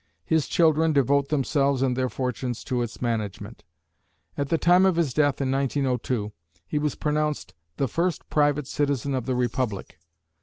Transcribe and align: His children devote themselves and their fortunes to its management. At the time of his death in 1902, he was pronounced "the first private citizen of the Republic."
His 0.25 0.47
children 0.47 0.93
devote 0.93 1.29
themselves 1.29 1.83
and 1.83 1.95
their 1.95 2.09
fortunes 2.09 2.63
to 2.63 2.81
its 2.81 3.03
management. 3.03 3.63
At 4.35 4.49
the 4.49 4.57
time 4.57 4.83
of 4.83 4.95
his 4.95 5.13
death 5.13 5.39
in 5.39 5.51
1902, 5.51 6.31
he 6.65 6.79
was 6.79 6.95
pronounced 6.95 7.53
"the 7.77 7.87
first 7.87 8.27
private 8.27 8.65
citizen 8.65 9.13
of 9.13 9.27
the 9.27 9.35
Republic." 9.35 9.99